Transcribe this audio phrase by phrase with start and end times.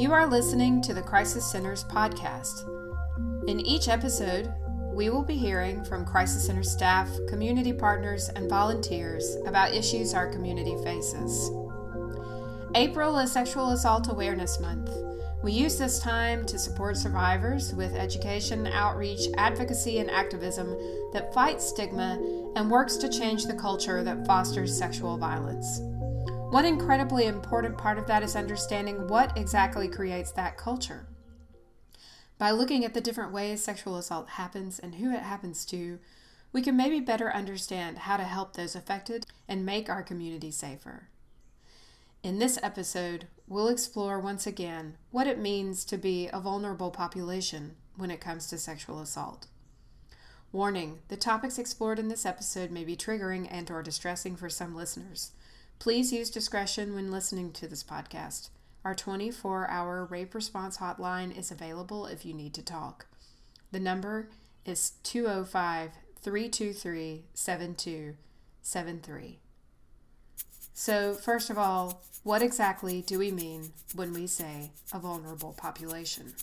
[0.00, 2.66] You are listening to the Crisis Centers podcast.
[3.46, 4.50] In each episode,
[4.94, 10.32] we will be hearing from Crisis Center staff, community partners, and volunteers about issues our
[10.32, 11.50] community faces.
[12.74, 14.88] April is Sexual Assault Awareness Month.
[15.42, 20.78] We use this time to support survivors with education, outreach, advocacy, and activism
[21.12, 25.82] that fights stigma and works to change the culture that fosters sexual violence.
[26.50, 31.06] One incredibly important part of that is understanding what exactly creates that culture.
[32.38, 36.00] By looking at the different ways sexual assault happens and who it happens to,
[36.52, 41.06] we can maybe better understand how to help those affected and make our community safer.
[42.24, 47.76] In this episode, we'll explore once again what it means to be a vulnerable population
[47.96, 49.46] when it comes to sexual assault.
[50.50, 54.74] Warning, the topics explored in this episode may be triggering and or distressing for some
[54.74, 55.30] listeners.
[55.80, 58.50] Please use discretion when listening to this podcast.
[58.84, 63.06] Our 24 hour rape response hotline is available if you need to talk.
[63.72, 64.28] The number
[64.66, 69.38] is 205 323 7273.
[70.74, 76.34] So, first of all, what exactly do we mean when we say a vulnerable population?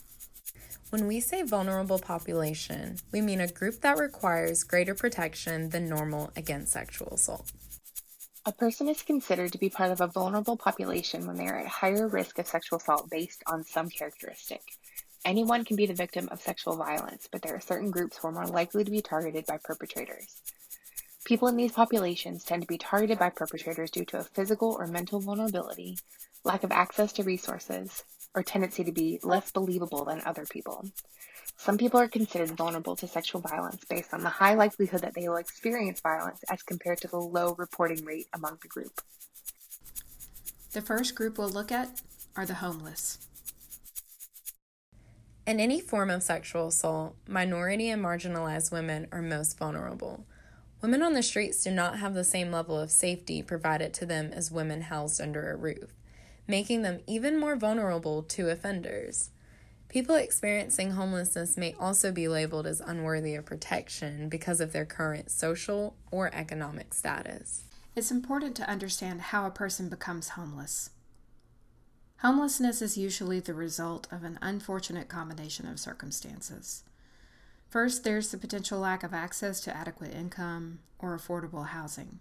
[0.90, 6.32] When we say vulnerable population, we mean a group that requires greater protection than normal
[6.34, 7.52] against sexual assault.
[8.48, 11.66] A person is considered to be part of a vulnerable population when they are at
[11.66, 14.62] higher risk of sexual assault based on some characteristic.
[15.22, 18.32] Anyone can be the victim of sexual violence, but there are certain groups who are
[18.32, 20.40] more likely to be targeted by perpetrators.
[21.26, 24.86] People in these populations tend to be targeted by perpetrators due to a physical or
[24.86, 25.98] mental vulnerability,
[26.42, 28.02] lack of access to resources,
[28.34, 30.86] or tendency to be less believable than other people.
[31.60, 35.28] Some people are considered vulnerable to sexual violence based on the high likelihood that they
[35.28, 39.00] will experience violence as compared to the low reporting rate among the group.
[40.72, 42.00] The first group we'll look at
[42.36, 43.18] are the homeless.
[45.48, 50.26] In any form of sexual assault, minority and marginalized women are most vulnerable.
[50.80, 54.30] Women on the streets do not have the same level of safety provided to them
[54.32, 55.92] as women housed under a roof,
[56.46, 59.30] making them even more vulnerable to offenders.
[59.88, 65.30] People experiencing homelessness may also be labeled as unworthy of protection because of their current
[65.30, 67.64] social or economic status.
[67.96, 70.90] It's important to understand how a person becomes homeless.
[72.18, 76.82] Homelessness is usually the result of an unfortunate combination of circumstances.
[77.70, 82.18] First, there's the potential lack of access to adequate income or affordable housing.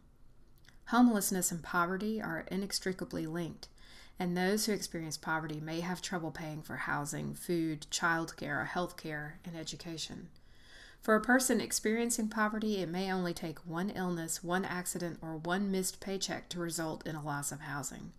[0.85, 3.67] Homelessness and poverty are inextricably linked
[4.19, 9.39] and those who experience poverty may have trouble paying for housing, food, childcare, health care,
[9.45, 10.29] and education.
[11.01, 15.71] For a person experiencing poverty, it may only take one illness, one accident, or one
[15.71, 18.11] missed paycheck to result in a loss of housing.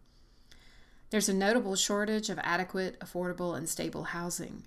[1.10, 4.64] There's a notable shortage of adequate, affordable, and stable housing.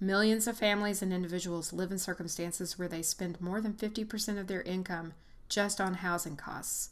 [0.00, 4.46] Millions of families and individuals live in circumstances where they spend more than 50% of
[4.46, 5.14] their income
[5.48, 6.90] just on housing costs.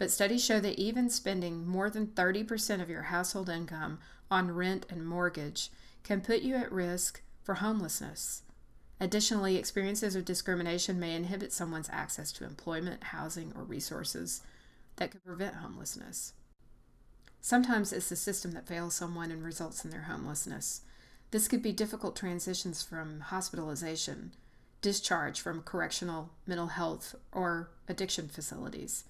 [0.00, 3.98] But studies show that even spending more than 30% of your household income
[4.30, 5.68] on rent and mortgage
[6.04, 8.40] can put you at risk for homelessness.
[8.98, 14.40] Additionally, experiences of discrimination may inhibit someone's access to employment, housing, or resources
[14.96, 16.32] that could prevent homelessness.
[17.42, 20.80] Sometimes it's the system that fails someone and results in their homelessness.
[21.30, 24.32] This could be difficult transitions from hospitalization,
[24.80, 29.04] discharge from correctional, mental health, or addiction facilities.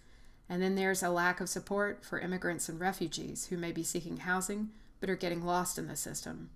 [0.51, 4.19] And then there's a lack of support for immigrants and refugees who may be seeking
[4.19, 6.51] housing but are getting lost in the system.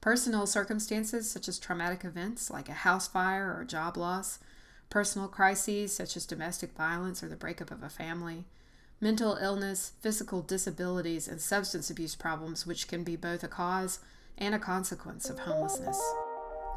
[0.00, 4.38] Personal circumstances such as traumatic events like a house fire or job loss,
[4.90, 8.44] personal crises such as domestic violence or the breakup of a family,
[9.00, 13.98] mental illness, physical disabilities, and substance abuse problems, which can be both a cause
[14.38, 16.00] and a consequence of homelessness.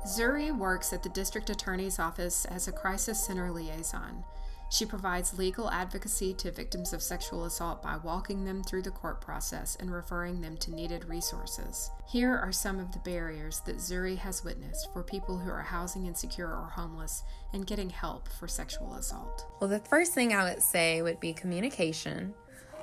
[0.08, 4.24] Zuri works at the district attorney's office as a crisis center liaison.
[4.72, 9.20] She provides legal advocacy to victims of sexual assault by walking them through the court
[9.20, 11.92] process and referring them to needed resources.
[12.08, 16.06] Here are some of the barriers that Zuri has witnessed for people who are housing
[16.06, 19.46] insecure or homeless and getting help for sexual assault.
[19.60, 22.34] Well, the first thing I would say would be communication.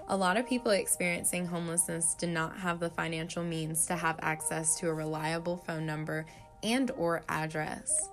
[0.09, 4.79] A lot of people experiencing homelessness do not have the financial means to have access
[4.81, 6.27] to a reliable phone number
[6.63, 8.11] and or address.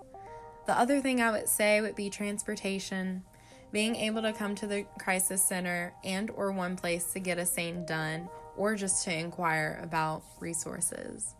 [0.65, 3.23] The other thing I would say would be transportation
[3.75, 7.45] being able to come to the crisis center and or one place to get a
[7.45, 11.35] SANE done or just to inquire about resources.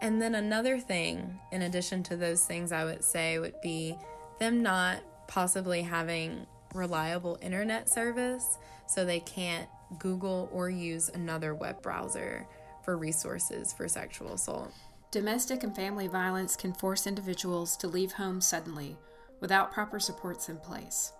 [0.00, 3.98] And then another thing, in addition to those things, I would say would be
[4.38, 8.56] them not possibly having reliable internet service
[8.86, 9.68] so they can't
[9.98, 12.46] Google or use another web browser
[12.82, 14.72] for resources for sexual assault.
[15.10, 18.96] Domestic and family violence can force individuals to leave home suddenly
[19.40, 21.12] without proper supports in place.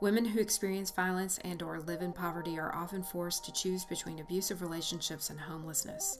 [0.00, 4.18] Women who experience violence and or live in poverty are often forced to choose between
[4.18, 6.18] abusive relationships and homelessness.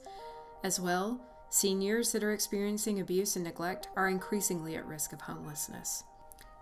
[0.63, 1.21] As well,
[1.51, 6.03] seniors that are experiencing abuse and neglect are increasingly at risk of homelessness.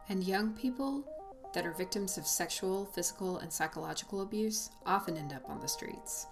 [0.10, 1.06] And young people
[1.54, 6.28] that are victims of sexual, physical, and psychological abuse often end up on the streets.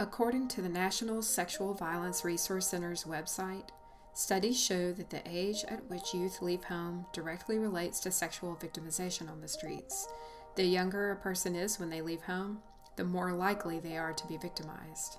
[0.00, 3.68] According to the National Sexual Violence Resource Center's website,
[4.14, 9.30] studies show that the age at which youth leave home directly relates to sexual victimization
[9.30, 10.08] on the streets.
[10.56, 12.58] The younger a person is when they leave home,
[12.96, 15.16] the more likely they are to be victimized.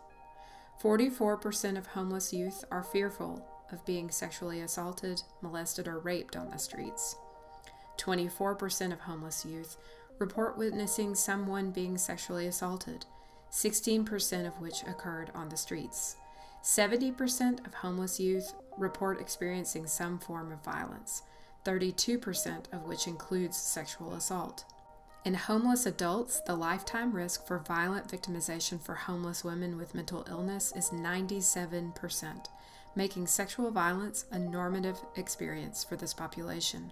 [0.82, 6.58] 44% of homeless youth are fearful of being sexually assaulted, molested, or raped on the
[6.58, 7.16] streets.
[7.98, 9.78] 24% of homeless youth
[10.20, 13.06] report witnessing someone being sexually assaulted,
[13.52, 16.18] 16% of which occurred on the streets.
[16.64, 21.24] 70% of homeless youth report experiencing some form of violence,
[21.66, 24.64] 32% of which includes sexual assault.
[25.26, 30.74] In homeless adults, the lifetime risk for violent victimization for homeless women with mental illness
[30.76, 32.48] is 97%,
[32.96, 36.92] making sexual violence a normative experience for this population.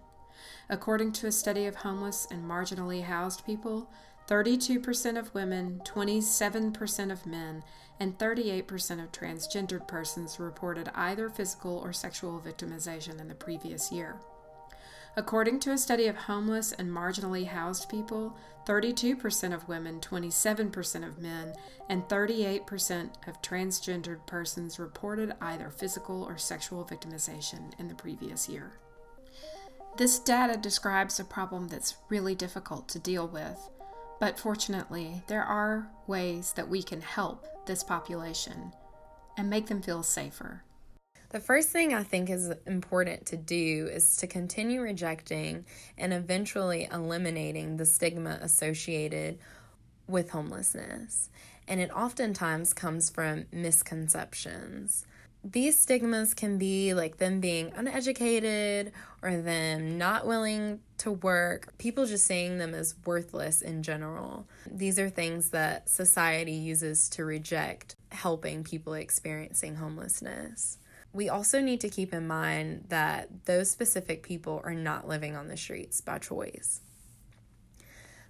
[0.69, 3.89] According to a study of homeless and marginally housed people,
[4.27, 7.63] 32% of women, 27% of men,
[7.99, 14.15] and 38% of transgendered persons reported either physical or sexual victimization in the previous year.
[15.17, 21.19] According to a study of homeless and marginally housed people, 32% of women, 27% of
[21.19, 21.53] men,
[21.89, 28.79] and 38% of transgendered persons reported either physical or sexual victimization in the previous year.
[29.97, 33.59] This data describes a problem that's really difficult to deal with,
[34.21, 38.71] but fortunately, there are ways that we can help this population
[39.35, 40.63] and make them feel safer.
[41.29, 45.65] The first thing I think is important to do is to continue rejecting
[45.97, 49.39] and eventually eliminating the stigma associated
[50.07, 51.31] with homelessness.
[51.67, 55.03] And it oftentimes comes from misconceptions
[55.43, 58.91] these stigmas can be like them being uneducated
[59.23, 64.45] or them not willing to work, people just seeing them as worthless in general.
[64.69, 70.77] These are things that society uses to reject helping people experiencing homelessness.
[71.13, 75.47] We also need to keep in mind that those specific people are not living on
[75.47, 76.81] the streets by choice.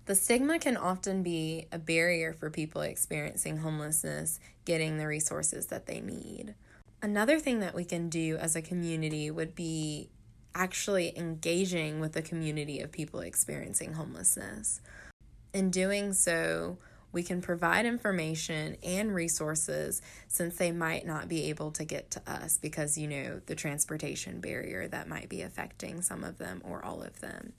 [0.05, 5.85] The stigma can often be a barrier for people experiencing homelessness getting the resources that
[5.85, 6.55] they need.
[7.03, 10.09] Another thing that we can do as a community would be
[10.53, 14.81] actually engaging with the community of people experiencing homelessness.
[15.51, 16.77] In doing so,
[17.11, 22.21] we can provide information and resources since they might not be able to get to
[22.27, 26.85] us because, you know, the transportation barrier that might be affecting some of them or
[26.85, 27.53] all of them.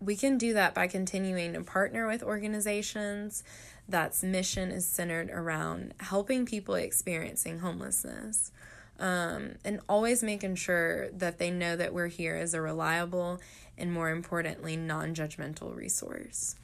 [0.00, 3.42] We can do that by continuing to partner with organizations
[3.88, 8.52] that's mission is centered around helping people experiencing homelessness
[8.98, 13.40] um, and always making sure that they know that we're here as a reliable
[13.76, 16.56] and, more importantly, non judgmental resource.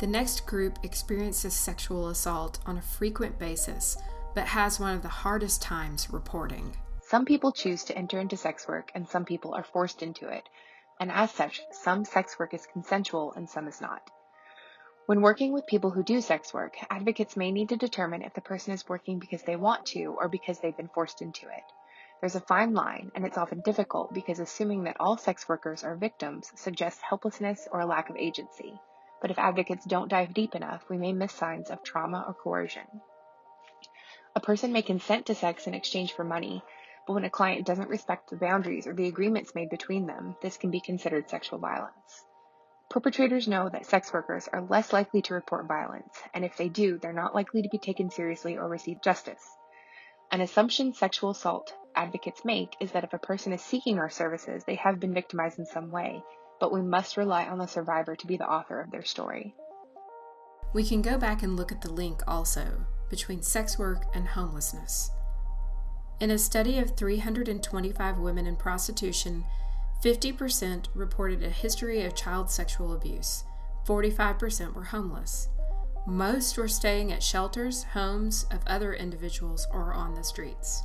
[0.00, 3.96] The next group experiences sexual assault on a frequent basis,
[4.34, 6.76] but has one of the hardest times reporting.
[7.02, 10.48] Some people choose to enter into sex work, and some people are forced into it.
[10.98, 14.08] And as such, some sex work is consensual and some is not.
[15.06, 18.40] When working with people who do sex work, advocates may need to determine if the
[18.40, 21.64] person is working because they want to or because they've been forced into it.
[22.20, 25.96] There's a fine line, and it's often difficult because assuming that all sex workers are
[25.96, 28.80] victims suggests helplessness or a lack of agency.
[29.20, 33.00] But if advocates don't dive deep enough, we may miss signs of trauma or coercion.
[34.36, 36.62] A person may consent to sex in exchange for money,
[37.08, 40.56] but when a client doesn't respect the boundaries or the agreements made between them, this
[40.56, 42.24] can be considered sexual violence.
[42.92, 46.98] Perpetrators know that sex workers are less likely to report violence, and if they do,
[46.98, 49.42] they're not likely to be taken seriously or receive justice.
[50.30, 54.64] An assumption sexual assault advocates make is that if a person is seeking our services,
[54.64, 56.22] they have been victimized in some way,
[56.60, 59.54] but we must rely on the survivor to be the author of their story.
[60.74, 65.10] We can go back and look at the link also between sex work and homelessness.
[66.20, 69.46] In a study of 325 women in prostitution,
[70.02, 73.44] 50% reported a history of child sexual abuse.
[73.86, 75.48] 45% were homeless.
[76.06, 80.82] Most were staying at shelters, homes of other individuals, or on the streets.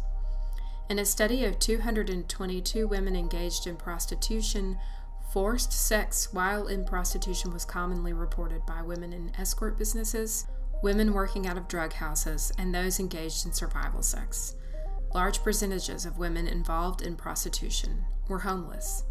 [0.89, 4.77] In a study of 222 women engaged in prostitution,
[5.33, 10.45] forced sex while in prostitution was commonly reported by women in escort businesses
[10.81, 14.55] women working out of drug houses, and those engaged in survival sex.
[15.17, 19.03] Large percentages of women involved in prostitution were homeless.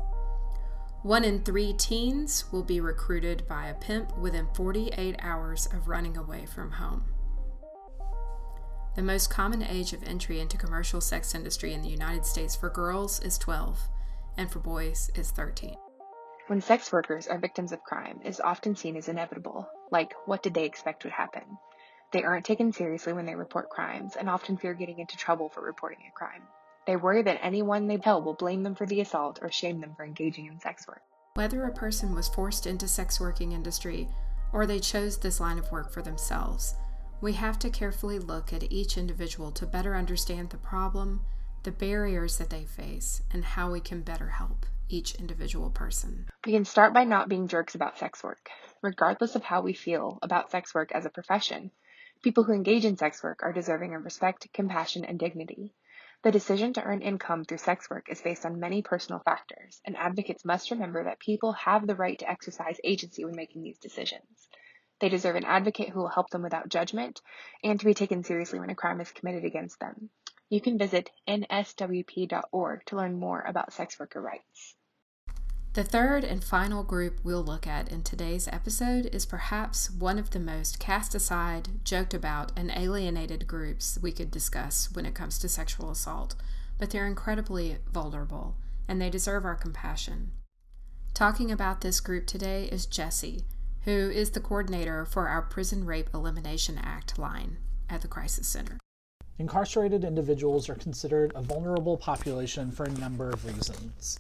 [1.03, 6.17] One in three teens will be recruited by a pimp within 48 hours of running
[6.17, 7.07] away from home.
[8.95, 12.71] The most common age of entry into commercial sex industry in the United States for
[12.71, 13.77] girls is 12
[14.37, 15.75] and for boys is 13.
[16.47, 20.45] When sex workers are victims of crime, it is often seen as inevitable, like what
[20.45, 21.43] did they expect would happen?
[22.13, 25.63] They aren't taken seriously when they report crimes and often fear getting into trouble for
[25.63, 26.43] reporting a crime.
[26.87, 29.95] They worry that anyone they tell will blame them for the assault or shame them
[29.97, 31.03] for engaging in sex work.
[31.35, 34.09] Whether a person was forced into sex working industry
[34.53, 36.77] or they chose this line of work for themselves,
[37.21, 41.23] we have to carefully look at each individual to better understand the problem,
[41.65, 46.27] the barriers that they face, and how we can better help each individual person.
[46.47, 48.49] We can start by not being jerks about sex work.
[48.83, 51.71] Regardless of how we feel about sex work as a profession,
[52.23, 55.75] people who engage in sex work are deserving of respect, compassion, and dignity.
[56.23, 59.97] The decision to earn income through sex work is based on many personal factors, and
[59.97, 64.49] advocates must remember that people have the right to exercise agency when making these decisions.
[64.99, 67.21] They deserve an advocate who will help them without judgment
[67.63, 70.11] and to be taken seriously when a crime is committed against them.
[70.49, 74.75] You can visit nswp.org to learn more about sex worker rights.
[75.77, 80.31] The third and final group we'll look at in today's episode is perhaps one of
[80.31, 85.39] the most cast aside, joked about, and alienated groups we could discuss when it comes
[85.39, 86.35] to sexual assault,
[86.79, 88.57] but they're incredibly vulnerable
[88.89, 90.31] and they deserve our compassion.
[91.13, 93.45] Talking about this group today is Jesse,
[93.83, 97.59] who is the coordinator for our Prison Rape Elimination Act line
[97.91, 98.79] at the Crisis Center.
[99.39, 104.19] Incarcerated individuals are considered a vulnerable population for a number of reasons.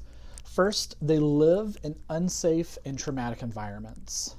[0.56, 4.36] First, they live in unsafe and traumatic environments.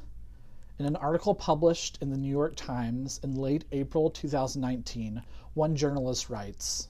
[0.79, 5.21] In an article published in the New York Times in late April 2019,
[5.53, 6.87] one journalist writes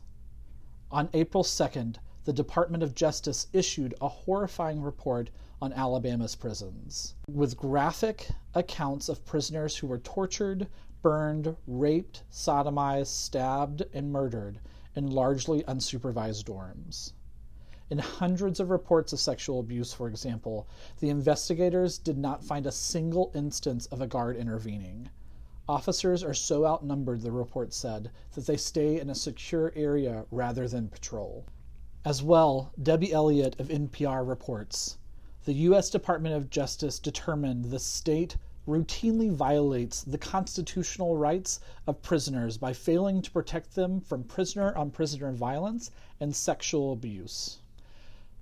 [0.91, 5.29] On April 2nd, the Department of Justice issued a horrifying report
[5.61, 10.69] on Alabama's prisons, with graphic accounts of prisoners who were tortured,
[11.01, 14.61] burned, raped, sodomized, stabbed, and murdered
[14.95, 17.11] in largely unsupervised dorms.
[17.89, 20.67] In hundreds of reports of sexual abuse, for example,
[20.99, 25.09] the investigators did not find a single instance of a guard intervening.
[25.69, 30.67] Officers are so outnumbered, the report said, that they stay in a secure area rather
[30.67, 31.45] than patrol.
[32.03, 34.97] As well, Debbie Elliott of NPR reports
[35.45, 35.89] the U.S.
[35.89, 38.35] Department of Justice determined the state
[38.67, 44.91] routinely violates the constitutional rights of prisoners by failing to protect them from prisoner on
[44.91, 45.89] prisoner violence
[46.19, 47.59] and sexual abuse.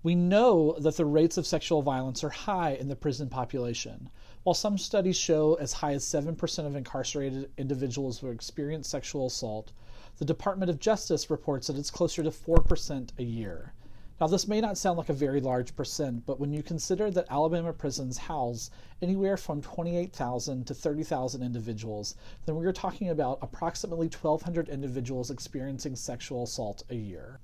[0.06, 4.12] We know that the rates of sexual violence are high in the prison population.
[4.44, 9.72] While some studies show as high as 7% of incarcerated individuals will experience sexual assault,
[10.20, 13.74] the Department of Justice reports that it's closer to 4% a year.
[14.22, 17.26] Now, this may not sound like a very large percent, but when you consider that
[17.32, 18.70] Alabama prisons house
[19.02, 22.14] anywhere from 28,000 to 30,000 individuals,
[22.46, 27.40] then we are talking about approximately 1,200 individuals experiencing sexual assault a year.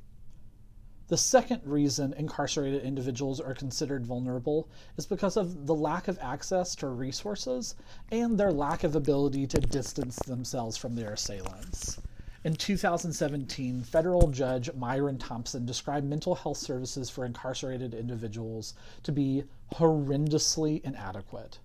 [1.12, 6.74] The second reason incarcerated individuals are considered vulnerable is because of the lack of access
[6.76, 7.76] to resources
[8.14, 12.00] and their lack of ability to distance themselves from their assailants.
[12.46, 19.44] In 2017, federal judge Myron Thompson described mental health services for incarcerated individuals to be
[19.74, 21.60] horrendously inadequate.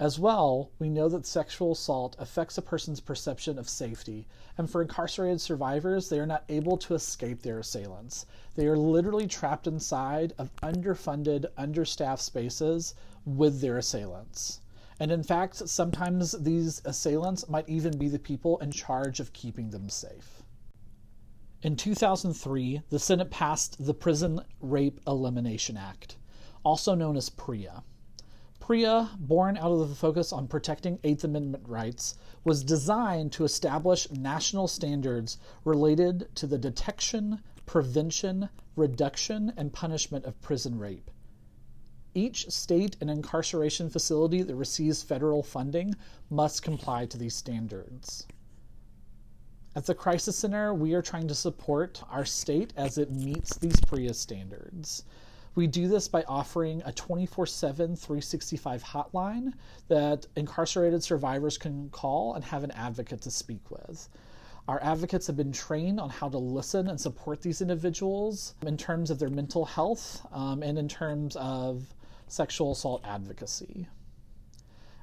[0.00, 4.26] As well, we know that sexual assault affects a person's perception of safety,
[4.56, 8.24] and for incarcerated survivors, they are not able to escape their assailants.
[8.54, 12.94] They are literally trapped inside of underfunded, understaffed spaces
[13.26, 14.62] with their assailants.
[14.98, 19.68] And in fact, sometimes these assailants might even be the people in charge of keeping
[19.68, 20.42] them safe.
[21.60, 26.16] In 2003, the Senate passed the Prison Rape Elimination Act,
[26.64, 27.82] also known as PREA.
[28.70, 34.08] PREA, born out of the focus on protecting Eighth Amendment rights, was designed to establish
[34.12, 41.10] national standards related to the detection, prevention, reduction, and punishment of prison rape.
[42.14, 45.96] Each state and incarceration facility that receives federal funding
[46.30, 48.28] must comply to these standards.
[49.74, 53.80] At the Crisis Center, we are trying to support our state as it meets these
[53.80, 55.02] PREA standards.
[55.54, 59.52] We do this by offering a 24 7, 365 hotline
[59.88, 64.08] that incarcerated survivors can call and have an advocate to speak with.
[64.68, 69.10] Our advocates have been trained on how to listen and support these individuals in terms
[69.10, 71.82] of their mental health um, and in terms of
[72.28, 73.88] sexual assault advocacy.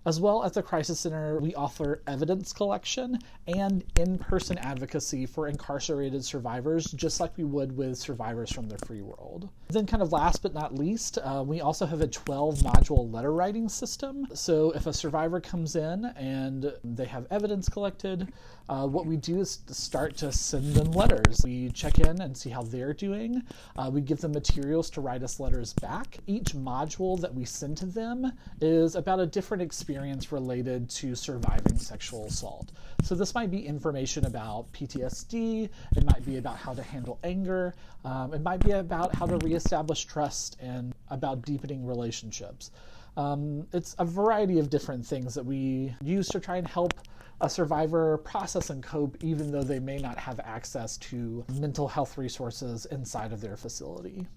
[0.07, 5.49] As well at the Crisis Center, we offer evidence collection and in person advocacy for
[5.49, 9.49] incarcerated survivors, just like we would with survivors from the free world.
[9.67, 13.33] Then, kind of last but not least, uh, we also have a 12 module letter
[13.33, 14.25] writing system.
[14.33, 18.31] So, if a survivor comes in and they have evidence collected,
[18.69, 21.41] uh, what we do is start to send them letters.
[21.43, 23.41] We check in and see how they're doing.
[23.75, 26.19] Uh, we give them materials to write us letters back.
[26.27, 29.96] Each module that we send to them is about a different experience
[30.31, 32.71] related to surviving sexual assault.
[33.03, 37.73] So, this might be information about PTSD, it might be about how to handle anger,
[38.05, 42.71] um, it might be about how to reestablish trust and about deepening relationships.
[43.15, 46.93] Um, it's a variety of different things that we use to try and help
[47.41, 52.17] a survivor process and cope, even though they may not have access to mental health
[52.17, 54.27] resources inside of their facility.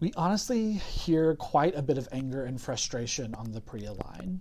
[0.00, 4.40] We honestly hear quite a bit of anger and frustration on the PREA line.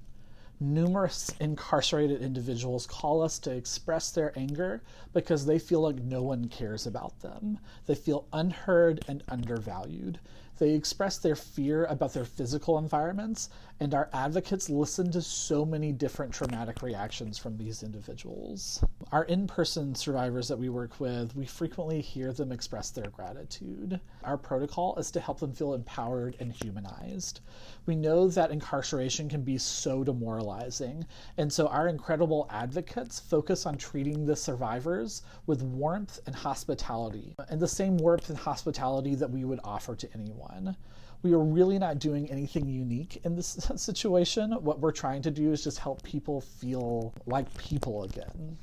[0.64, 6.48] Numerous incarcerated individuals call us to express their anger because they feel like no one
[6.50, 7.58] cares about them.
[7.88, 10.20] They feel unheard and undervalued.
[10.60, 13.50] They express their fear about their physical environments,
[13.82, 18.86] and our advocates listen to so many different traumatic reactions from these individuals.
[19.12, 24.00] Our in person survivors that we work with, we frequently hear them express their gratitude.
[24.24, 27.40] Our protocol is to help them feel empowered and humanized.
[27.88, 31.04] We know that incarceration can be so demoralizing,
[31.38, 37.60] and so our incredible advocates focus on treating the survivors with warmth and hospitality, and
[37.60, 40.78] the same warmth and hospitality that we would offer to anyone.
[41.24, 44.52] We are really not doing anything unique in this situation.
[44.52, 48.58] What we're trying to do is just help people feel like people again.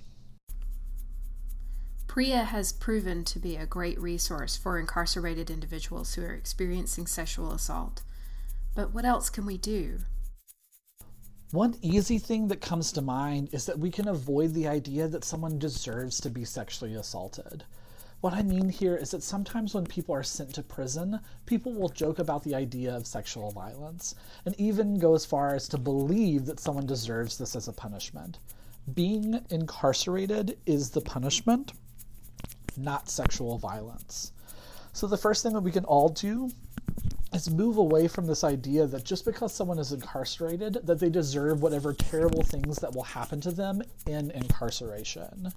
[2.08, 7.52] PREA has proven to be a great resource for incarcerated individuals who are experiencing sexual
[7.52, 8.02] assault.
[8.74, 10.00] But what else can we do?
[11.50, 15.24] One easy thing that comes to mind is that we can avoid the idea that
[15.24, 17.64] someone deserves to be sexually assaulted.
[18.20, 21.88] What I mean here is that sometimes when people are sent to prison, people will
[21.88, 26.44] joke about the idea of sexual violence and even go as far as to believe
[26.46, 28.40] that someone deserves this as a punishment.
[28.92, 31.74] Being incarcerated is the punishment,
[32.76, 34.32] not sexual violence.
[34.92, 36.50] So, the first thing that we can all do
[37.32, 41.62] is move away from this idea that just because someone is incarcerated that they deserve
[41.62, 45.52] whatever terrible things that will happen to them in incarceration.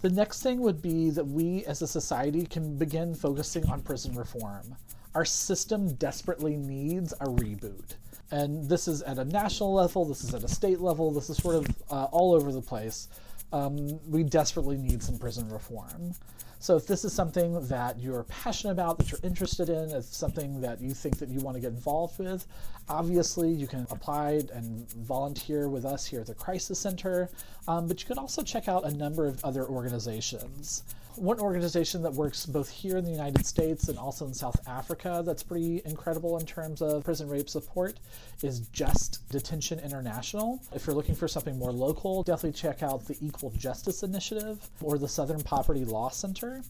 [0.00, 4.14] The next thing would be that we as a society can begin focusing on prison
[4.14, 4.76] reform.
[5.14, 7.96] Our system desperately needs a reboot.
[8.30, 11.38] And this is at a national level, this is at a state level, this is
[11.38, 13.08] sort of uh, all over the place.
[13.52, 16.14] Um, we desperately need some prison reform.
[16.60, 20.60] So if this is something that you're passionate about, that you're interested in, it's something
[20.60, 22.46] that you think that you want to get involved with,
[22.88, 27.30] obviously you can apply and volunteer with us here at the Crisis Center,
[27.68, 30.82] um, but you can also check out a number of other organizations
[31.20, 35.22] one organization that works both here in the United States and also in South Africa
[35.24, 37.98] that's pretty incredible in terms of prison rape support
[38.42, 40.60] is Just Detention International.
[40.72, 44.98] If you're looking for something more local, definitely check out the Equal Justice Initiative or
[44.98, 46.62] the Southern Poverty Law Center.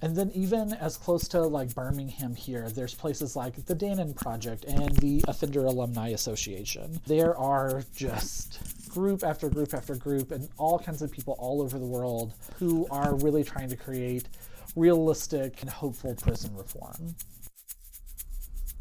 [0.00, 4.64] And then even as close to like Birmingham here, there's places like the Dannon Project
[4.64, 7.00] and the Offender Alumni Association.
[7.06, 8.60] There are just
[8.98, 12.84] group after group after group and all kinds of people all over the world who
[12.90, 14.26] are really trying to create
[14.74, 17.14] realistic and hopeful prison reform.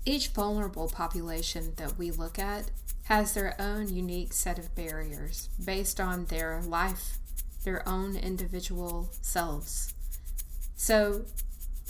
[0.05, 2.71] Each vulnerable population that we look at
[3.03, 7.17] has their own unique set of barriers based on their life,
[7.63, 9.93] their own individual selves.
[10.75, 11.25] So,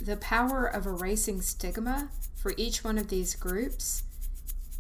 [0.02, 4.04] the power of erasing stigma for each one of these groups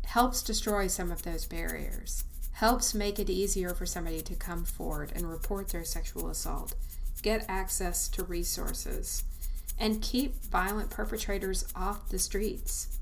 [0.05, 2.23] helps destroy some of those barriers,
[2.57, 6.73] helps make it easier for somebody to come forward and report their sexual assault,
[7.21, 9.23] get access to resources,
[9.79, 12.97] and keep violent perpetrators off the streets.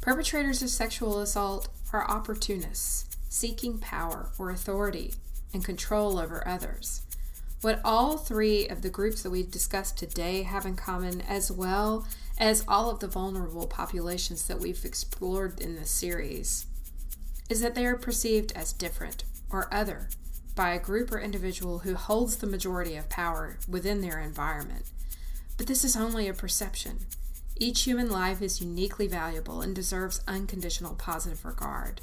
[0.00, 5.12] Perpetrators of sexual assault are opportunists seeking power or authority
[5.52, 7.02] and control over others.
[7.60, 12.06] What all three of the groups that we've discussed today have in common, as well
[12.38, 16.64] as all of the vulnerable populations that we've explored in this series,
[17.50, 20.08] is that they are perceived as different or other
[20.54, 24.84] by a group or individual who holds the majority of power within their environment.
[25.58, 27.00] But this is only a perception.
[27.56, 32.00] Each human life is uniquely valuable and deserves unconditional positive regard.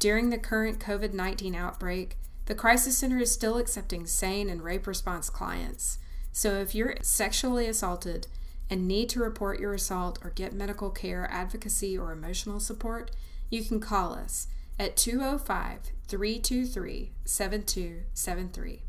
[0.00, 2.16] During the current COVID 19 outbreak,
[2.46, 5.98] the Crisis Center is still accepting SANE and rape response clients.
[6.32, 8.26] So if you're sexually assaulted,
[8.72, 13.10] and need to report your assault or get medical care, advocacy, or emotional support,
[13.50, 14.46] you can call us
[14.78, 18.82] at 205 323 7273.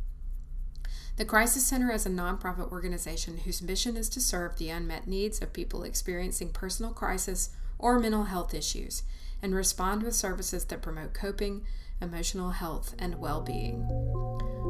[1.17, 5.41] The Crisis Center is a nonprofit organization whose mission is to serve the unmet needs
[5.41, 9.03] of people experiencing personal crisis or mental health issues
[9.41, 11.65] and respond with services that promote coping,
[12.03, 13.87] emotional health, and well being.